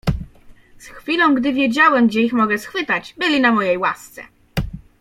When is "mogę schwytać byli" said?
2.33-3.41